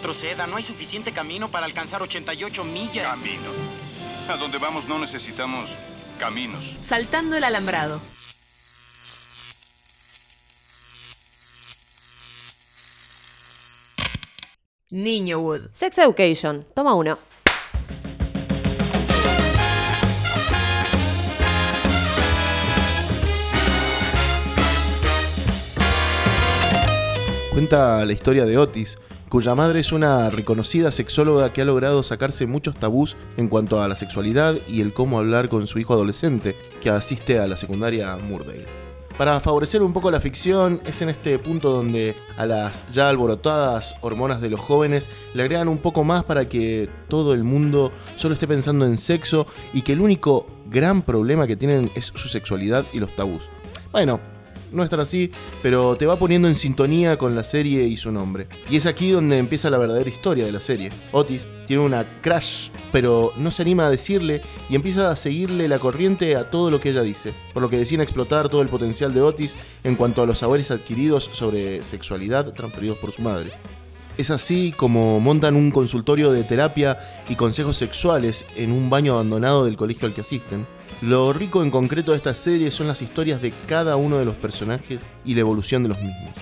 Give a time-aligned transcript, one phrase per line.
[0.00, 0.46] retroceda.
[0.46, 3.18] No hay suficiente camino para alcanzar 88 millas.
[3.18, 3.50] Camino.
[4.30, 5.76] A donde vamos no necesitamos
[6.18, 6.78] caminos.
[6.82, 8.00] Saltando el alambrado.
[14.88, 15.68] Niño Wood.
[15.72, 17.18] Sex Education, toma uno.
[27.52, 28.96] Cuenta la historia de Otis,
[29.30, 33.86] cuya madre es una reconocida sexóloga que ha logrado sacarse muchos tabús en cuanto a
[33.86, 38.16] la sexualidad y el cómo hablar con su hijo adolescente, que asiste a la secundaria
[38.16, 38.66] Murdale.
[39.16, 43.94] Para favorecer un poco la ficción, es en este punto donde a las ya alborotadas
[44.00, 48.34] hormonas de los jóvenes le agregan un poco más para que todo el mundo solo
[48.34, 52.84] esté pensando en sexo y que el único gran problema que tienen es su sexualidad
[52.92, 53.48] y los tabús.
[53.92, 54.18] Bueno,
[54.72, 55.30] no estar así,
[55.62, 58.48] pero te va poniendo en sintonía con la serie y su nombre.
[58.68, 60.90] Y es aquí donde empieza la verdadera historia de la serie.
[61.12, 65.78] Otis tiene una crush, pero no se anima a decirle y empieza a seguirle la
[65.78, 69.14] corriente a todo lo que ella dice, por lo que deciden explotar todo el potencial
[69.14, 73.52] de Otis en cuanto a los saberes adquiridos sobre sexualidad transferidos por su madre.
[74.20, 79.64] Es así como montan un consultorio de terapia y consejos sexuales en un baño abandonado
[79.64, 80.66] del colegio al que asisten.
[81.02, 84.36] Lo rico en concreto de esta serie son las historias de cada uno de los
[84.36, 86.34] personajes y la evolución de los mismos.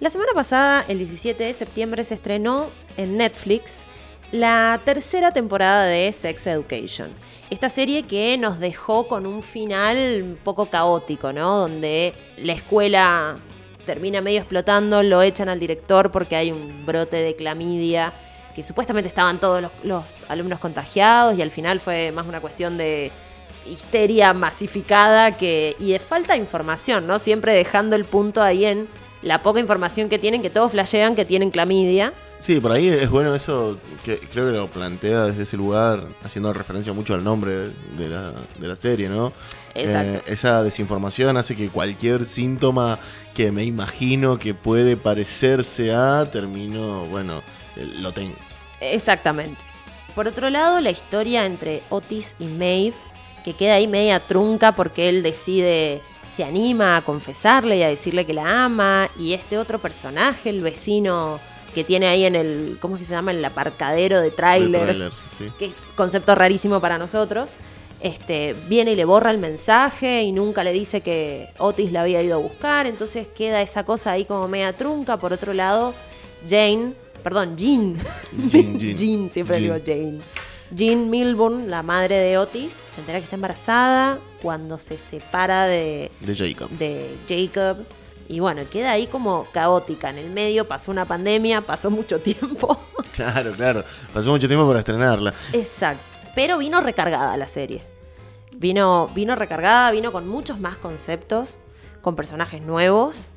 [0.00, 3.86] La semana pasada, el 17 de septiembre, se estrenó en Netflix
[4.32, 7.10] la tercera temporada de Sex Education.
[7.48, 11.58] Esta serie que nos dejó con un final un poco caótico, ¿no?
[11.58, 13.38] Donde la escuela
[13.86, 18.12] termina medio explotando, lo echan al director porque hay un brote de clamidia,
[18.56, 22.78] que supuestamente estaban todos los, los alumnos contagiados y al final fue más una cuestión
[22.78, 23.12] de
[23.66, 27.18] histeria masificada que, y de falta de información, ¿no?
[27.18, 28.88] Siempre dejando el punto ahí en
[29.20, 32.14] la poca información que tienen, que todos flashean que tienen clamidia.
[32.38, 36.50] Sí, por ahí es bueno eso, que creo que lo plantea desde ese lugar, haciendo
[36.54, 39.34] referencia mucho al nombre de la, de la serie, ¿no?
[39.74, 40.18] Exacto.
[40.18, 42.98] Eh, esa desinformación hace que cualquier síntoma
[43.34, 47.42] que me imagino que puede parecerse a, termino, bueno,
[47.76, 48.34] eh, lo tengo.
[48.80, 49.62] Exactamente.
[50.14, 52.96] Por otro lado, la historia entre Otis y Maeve,
[53.44, 58.24] que queda ahí media trunca porque él decide, se anima a confesarle y a decirle
[58.24, 61.38] que la ama, y este otro personaje, el vecino
[61.74, 63.32] que tiene ahí en el, ¿cómo es que se llama?
[63.32, 65.52] En el aparcadero de trailers, De trailers, sí.
[65.58, 67.50] que es concepto rarísimo para nosotros.
[68.00, 72.22] Este, viene y le borra el mensaje y nunca le dice que Otis la había
[72.22, 75.18] ido a buscar, entonces queda esa cosa ahí como media trunca.
[75.18, 75.92] Por otro lado,
[76.48, 76.94] Jane,
[77.26, 77.96] perdón, Jean,
[78.52, 78.96] Jean, Jean.
[78.96, 79.74] Jean, siempre Jean.
[79.74, 80.20] digo Jane.
[80.70, 86.12] Jean Milburn, la madre de Otis, se entera que está embarazada cuando se separa de,
[86.20, 86.70] De Jacob.
[86.70, 87.78] de Jacob.
[88.28, 90.10] Y bueno, queda ahí como caótica.
[90.10, 92.78] En el medio pasó una pandemia, pasó mucho tiempo.
[93.16, 93.82] Claro, claro.
[94.12, 95.32] Pasó mucho tiempo para estrenarla.
[95.54, 96.02] Exacto.
[96.34, 97.82] Pero vino recargada la serie.
[98.54, 101.58] Vino, vino recargada, vino con muchos más conceptos,
[102.02, 103.32] con personajes nuevos.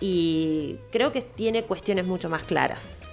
[0.00, 3.09] Y creo que tiene cuestiones mucho más claras.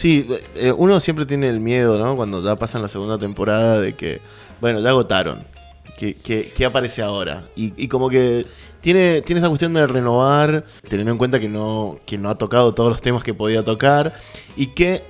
[0.00, 2.16] Sí, eh, uno siempre tiene el miedo, ¿no?
[2.16, 4.22] Cuando ya pasan la segunda temporada de que,
[4.58, 5.40] bueno, ya agotaron.
[5.98, 7.44] ¿Qué, qué- qué aparece ahora?
[7.54, 8.46] Y, y como que
[8.80, 12.72] tiene, tiene esa cuestión de renovar, teniendo en cuenta que no, que no ha tocado
[12.72, 14.14] todos los temas que podía tocar
[14.56, 15.04] y que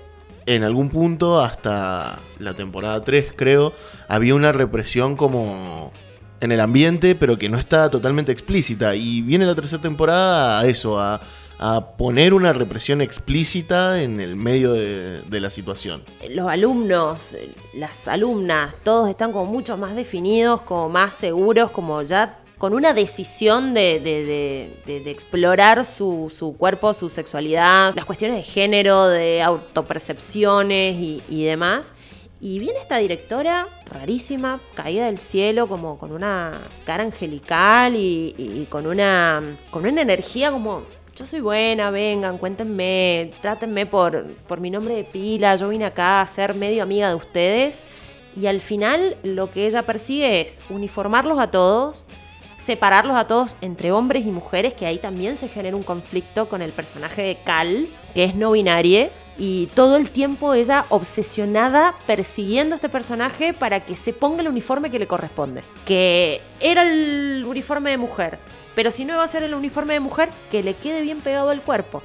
[0.46, 3.72] en algún punto, hasta la temporada 3 creo,
[4.08, 5.92] había una represión como
[6.40, 8.96] en el ambiente, pero que no está totalmente explícita.
[8.96, 11.20] Y viene la tercera temporada a eso, a,
[11.62, 16.02] a poner una represión explícita en el medio de, la situación.
[16.30, 17.20] Los alumnos,
[17.74, 22.94] las alumnas, todos están como mucho más definidos, como más seguros, como ya con una
[22.94, 24.72] decisión de,
[25.04, 31.92] explorar su, su cuerpo, su sexualidad, las cuestiones de género, de autopercepciones y, y demás.
[32.40, 38.66] Y viene esta directora rarísima, caída del cielo, como con una cara angelical y, y
[38.70, 40.84] con, una, con una energía como,
[41.20, 46.22] yo soy buena, vengan, cuéntenme, trátenme por, por mi nombre de pila, yo vine acá
[46.22, 47.82] a ser medio amiga de ustedes.
[48.34, 52.06] Y al final lo que ella persigue es uniformarlos a todos,
[52.56, 56.62] separarlos a todos entre hombres y mujeres, que ahí también se genera un conflicto con
[56.62, 62.74] el personaje de Cal, que es no binaria, y todo el tiempo ella obsesionada persiguiendo
[62.74, 65.62] a este personaje para que se ponga el uniforme que le corresponde.
[65.84, 68.38] Que era el uniforme de mujer,
[68.74, 71.50] pero si no va a ser el uniforme de mujer, que le quede bien pegado
[71.50, 72.02] al cuerpo,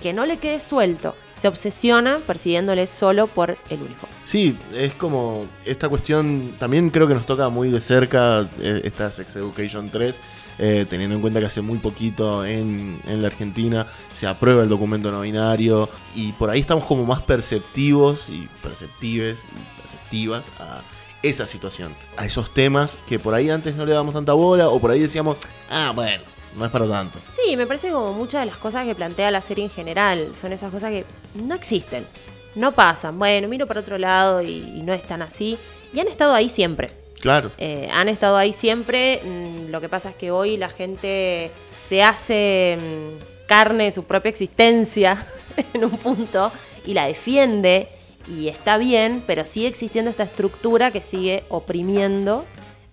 [0.00, 1.16] que no le quede suelto.
[1.32, 4.14] Se obsesiona persiguiéndole solo por el uniforme.
[4.24, 9.10] Sí, es como esta cuestión, también creo que nos toca muy de cerca eh, esta
[9.10, 10.20] Sex Education 3,
[10.58, 14.68] eh, teniendo en cuenta que hace muy poquito en, en la Argentina se aprueba el
[14.68, 20.82] documento no binario y por ahí estamos como más perceptivos y perceptives y perceptivas a
[21.22, 24.78] esa situación, a esos temas que por ahí antes no le dábamos tanta bola o
[24.78, 25.38] por ahí decíamos,
[25.70, 26.22] ah, bueno,
[26.56, 27.18] no es para tanto.
[27.28, 30.52] Sí, me parece como muchas de las cosas que plantea la serie en general son
[30.52, 31.04] esas cosas que
[31.34, 32.06] no existen,
[32.54, 33.18] no pasan.
[33.18, 35.58] Bueno, miro para otro lado y, no es tan así.
[35.92, 36.90] Y han estado ahí siempre.
[37.24, 37.50] Claro.
[37.56, 39.22] Eh, han estado ahí siempre.
[39.24, 44.04] mm, Lo que pasa es que hoy la gente se hace mm, carne de su
[44.04, 45.24] propia existencia
[45.72, 46.52] en un punto
[46.84, 47.88] y la defiende
[48.28, 52.44] y está bien, pero sigue existiendo esta estructura que sigue oprimiendo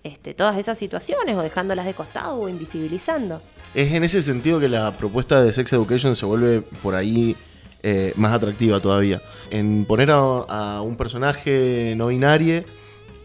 [0.06, 3.42] este, todas esas situaciones o dejándolas de costado o invisibilizando.
[3.76, 7.36] Es en ese sentido que la propuesta de Sex Education se vuelve por ahí
[7.84, 9.22] eh, más atractiva todavía.
[9.50, 12.64] En poner a, a un personaje no binario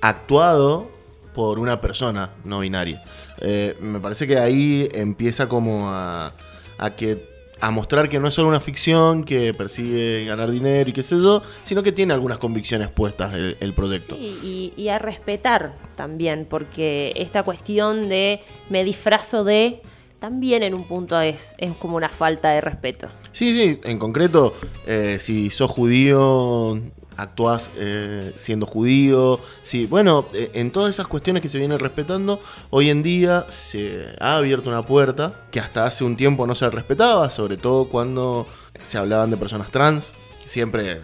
[0.00, 0.95] actuado
[1.36, 3.00] por una persona no binaria.
[3.42, 6.32] Eh, me parece que ahí empieza como a,
[6.78, 10.92] a que a mostrar que no es solo una ficción que persigue ganar dinero y
[10.94, 14.16] qué sé yo, sino que tiene algunas convicciones puestas el, el proyecto.
[14.16, 18.40] Sí, y, y a respetar también, porque esta cuestión de
[18.70, 19.82] me disfrazo de,
[20.18, 23.08] también en un punto es, es como una falta de respeto.
[23.32, 24.54] Sí, sí, en concreto,
[24.86, 26.80] eh, si sos judío,
[27.16, 29.40] actuás eh, siendo judío.
[29.62, 32.40] Sí, bueno, eh, en todas esas cuestiones que se vienen respetando,
[32.70, 36.68] hoy en día se ha abierto una puerta que hasta hace un tiempo no se
[36.70, 38.46] respetaba, sobre todo cuando
[38.82, 40.14] se hablaban de personas trans.
[40.44, 41.00] Siempre,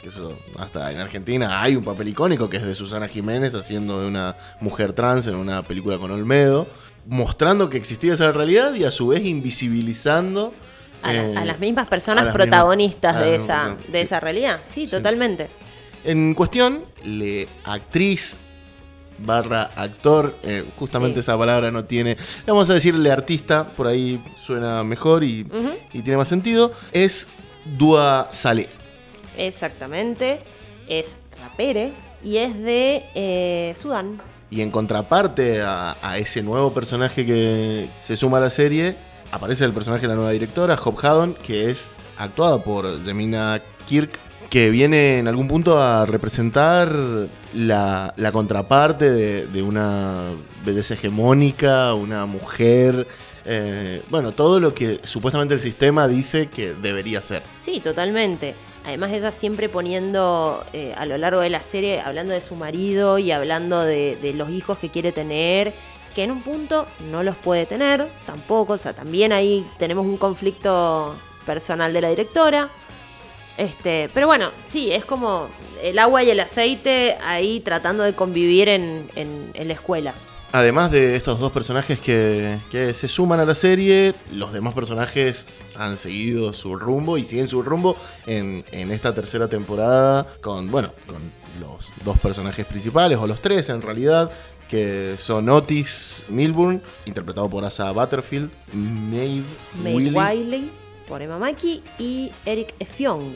[0.00, 4.00] que eso, hasta en Argentina hay un papel icónico que es de Susana Jiménez haciendo
[4.00, 6.66] de una mujer trans en una película con Olmedo,
[7.06, 10.52] mostrando que existía esa realidad y a su vez invisibilizando
[11.08, 13.98] A, la- eh, a las mismas personas las protagonistas mismas- de, las esa, mismas- de
[13.98, 14.04] sí.
[14.04, 14.60] esa realidad.
[14.64, 15.48] Sí, totalmente.
[16.04, 18.36] En cuestión, le actriz
[19.18, 21.20] barra actor, eh, justamente Sí.
[21.20, 22.16] esa palabra no tiene,
[22.46, 25.46] vamos a decirle artista, por ahí suena mejor y,
[25.92, 27.28] y tiene más sentido, es
[27.64, 28.68] Dua Saleh.
[29.36, 30.40] Exactamente.
[30.88, 31.92] Es rapere
[32.22, 34.20] y es de eh, Sudán.
[34.50, 38.96] Y en contraparte a, a ese nuevo personaje que se suma a la serie,
[39.32, 44.18] aparece el personaje de la nueva directora, Hope Haddon, que es actuada por Jemina Kirk,
[44.50, 46.92] que viene en algún punto a representar
[47.52, 50.30] la, la contraparte de, de una
[50.64, 53.06] belleza hegemónica, una mujer.
[53.44, 57.42] eh, bueno, todo lo que supuestamente el sistema dice que debería ser.
[57.58, 58.54] Sí, totalmente.
[58.84, 63.18] Además ella siempre poniendo eh, a lo largo de la serie, hablando de su marido
[63.18, 65.72] y hablando de, de los hijos que quiere tener,
[66.16, 68.72] que en un punto no los puede tener tampoco.
[68.72, 71.14] O sea, también ahí tenemos un conflicto
[71.44, 72.70] personal de la directora.
[73.58, 75.48] Este, pero bueno, sí, es como
[75.82, 80.14] el agua y el aceite ahí tratando de convivir en, en- la escuela.
[80.52, 85.44] Además de estos dos personajes que, que se suman a la serie, los demás personajes
[85.78, 87.94] han seguido su rumbo y siguen su rumbo
[88.26, 91.16] en, en esta tercera temporada con, bueno, con
[91.60, 94.30] los dos personajes principales, o los tres en realidad,
[94.68, 99.44] que son Otis Milburn, interpretado por Asa Butterfield, Maeve
[99.84, 100.70] Wiley,
[101.06, 103.32] por Emma Mackey y Eric Effiong,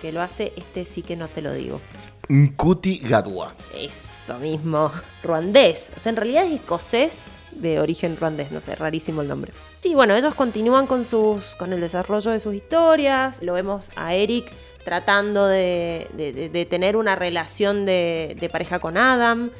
[0.00, 1.80] que lo hace este sí que no te lo digo.
[2.28, 3.52] Nkuti Gatwa.
[3.74, 4.92] Eso mismo,
[5.24, 5.88] ruandés.
[5.96, 9.52] O sea, en realidad es escocés de origen ruandés, no sé, rarísimo el nombre.
[9.82, 13.42] Sí, bueno, ellos continúan con sus con el desarrollo de sus historias.
[13.42, 14.52] Lo vemos a Eric
[14.84, 19.50] tratando de, de- de- de tener una relación de, de pareja con Adam,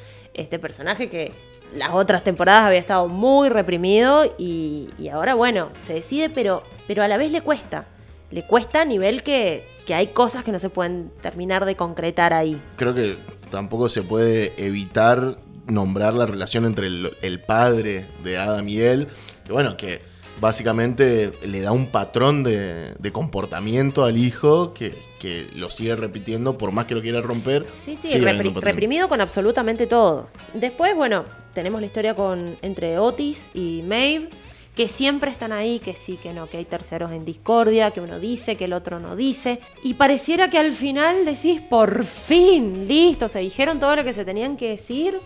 [0.40, 1.32] este personaje que
[1.75, 7.02] las otras temporadas había estado muy reprimido y, y ahora, bueno, se decide, pero, pero
[7.02, 7.87] a la vez le cuesta.
[8.30, 12.32] Le cuesta a nivel que, que hay cosas que no se pueden terminar de concretar
[12.32, 12.61] ahí.
[12.76, 13.16] creo que
[13.50, 19.09] tampoco se puede evitar nombrar la relación entre el, el padre de Adam y él,
[19.44, 20.00] que bueno, que
[20.40, 26.56] básicamente le da un patrón de, de comportamiento al hijo que, que lo sigue repitiendo
[26.56, 27.66] por más que lo quiera romper.
[27.75, 30.28] Sí, sí, repri- reprimido con absolutamente todo.
[30.54, 34.30] Después, bueno, tenemos la historia con entre Otis y Maeve,
[34.75, 38.18] que siempre están ahí, que sí, que no, que hay terceros en discordia, que uno
[38.18, 39.61] dice, que el otro no dice.
[39.82, 44.25] Y pareciera que al final decís, por fin, listo, se dijeron todo lo que se
[44.25, 45.20] tenían que decir.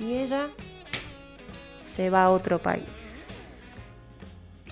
[0.00, 0.48] Y ella
[1.94, 2.82] se va a otro país.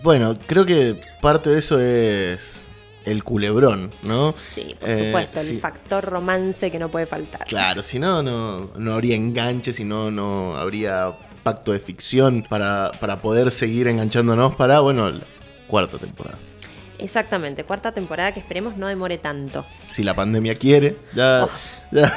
[0.05, 2.63] Bueno, creo que parte de eso es
[3.07, 4.35] el culebrón, ¿no?
[4.41, 5.57] Sí, por Eh, supuesto, el sí.
[5.59, 7.47] factor romance que no puede faltar.
[7.47, 12.93] Claro, si no, no, no habría enganche, si no, no habría pacto de ficción para,
[13.01, 15.25] para poder seguir enganchándonos para, bueno, la
[15.69, 16.39] cuarta temporada.
[16.99, 19.65] Exactamente, cuarta temporada que esperemos no demore tanto.
[19.89, 21.51] Si la pandemia quiere, ya, Oh.
[21.93, 22.13] ya.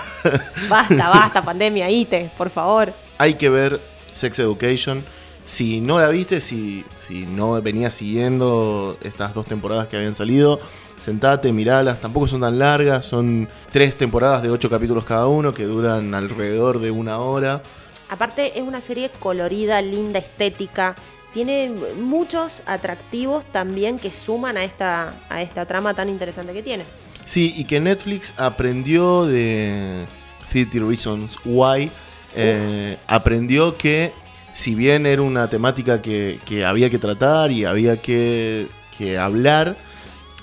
[0.69, 2.93] Basta, basta, pandemia, ite, por favor.
[3.17, 3.79] hay que ver
[4.11, 5.05] Sex Education.
[5.47, 10.59] Si no la viste, si, si no venías siguiendo estas dos temporadas que habían salido,
[10.99, 12.01] sentate, miralas.
[12.01, 16.79] Tampoco son tan largas, son tres temporadas de ocho capítulos cada uno que duran alrededor
[16.79, 17.63] de una hora.
[18.09, 20.97] Aparte es una serie colorida, linda, estética.
[21.33, 26.83] Tiene muchos atractivos también que suman a esta, a esta trama tan interesante que tiene.
[27.23, 30.03] Sí, y que Netflix aprendió de
[30.51, 31.89] 30 Reasons Why.
[32.35, 34.11] eh, aprendió que
[34.57, 39.77] si bien era una temática que, que había que tratar y había que, que hablar,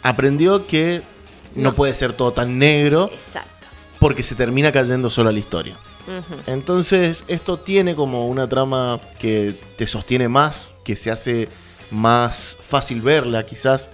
[0.05, 1.03] aprendió que
[1.57, 1.71] no.
[1.71, 1.75] No.
[1.75, 3.67] puede ser todo tan negro Exacto.
[3.99, 5.79] porque se termina cayendo sola la historia.
[6.47, 11.49] Entonces, esto tiene como una trama que te sostiene más, que se hace
[11.91, 13.91] más fácil verla, quizás.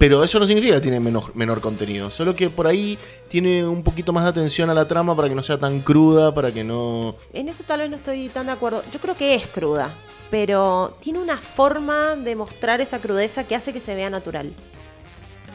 [0.00, 2.10] Pero eso no significa que tiene menor, menor contenido.
[2.10, 2.96] Solo que por ahí
[3.28, 6.32] tiene un poquito más de atención a la trama para que no sea tan cruda,
[6.34, 7.16] para que no.
[7.34, 8.82] En esto tal vez no estoy tan de acuerdo.
[8.94, 9.90] Yo creo que es cruda,
[10.30, 14.50] pero tiene una forma de mostrar esa crudeza que hace que se vea natural.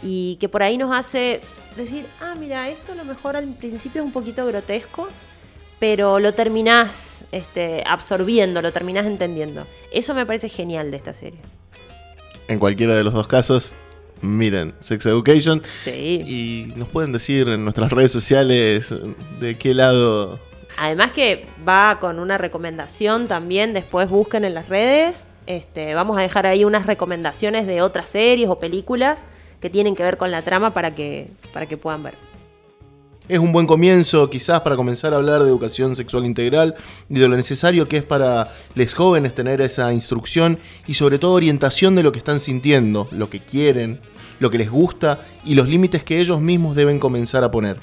[0.03, 1.41] Y que por ahí nos hace
[1.75, 5.07] decir, ah, mira, esto a lo mejor al principio es un poquito grotesco,
[5.79, 9.65] pero lo terminás este, absorbiendo, lo terminás entendiendo.
[9.91, 11.39] Eso me parece genial de esta serie.
[12.47, 13.73] En cualquiera de los dos casos,
[14.25, 15.61] miren Sex Education.
[15.69, 16.21] Sí.
[16.25, 18.93] Y nos pueden decir en nuestras redes sociales
[19.39, 20.39] de qué lado.
[20.77, 25.27] Además que va con una recomendación también, después busquen en las redes.
[25.47, 29.25] Este, vamos a dejar ahí unas recomendaciones de otras series o películas
[29.61, 32.15] que tienen que ver con la trama para que, para que puedan ver.
[33.27, 36.75] Es un buen comienzo quizás para comenzar a hablar de educación sexual integral
[37.09, 41.33] y de lo necesario que es para los jóvenes tener esa instrucción y sobre todo
[41.33, 43.99] orientación de lo que están sintiendo, lo que quieren,
[44.39, 47.77] lo que les gusta y los límites que ellos mismos deben comenzar a poner.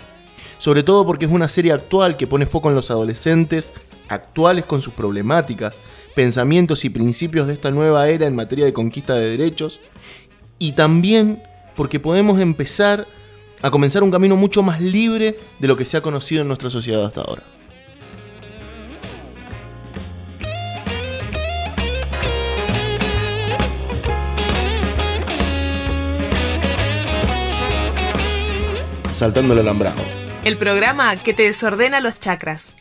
[0.58, 3.72] Sobre todo porque es una serie actual que pone foco en los adolescentes
[4.08, 5.80] actuales con sus problemáticas,
[6.14, 9.80] pensamientos y principios de esta nueva era en materia de conquista de derechos
[10.58, 11.42] y también
[11.74, 13.06] porque podemos empezar
[13.62, 16.70] a comenzar un camino mucho más libre de lo que se ha conocido en nuestra
[16.70, 17.42] sociedad hasta ahora.
[29.22, 30.02] Saltando el alambrado.
[30.44, 32.76] El programa que te desordena los chakras.